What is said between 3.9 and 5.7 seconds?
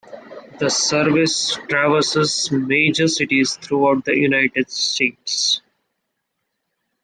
the United States.